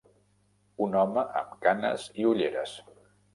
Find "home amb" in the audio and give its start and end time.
1.01-1.53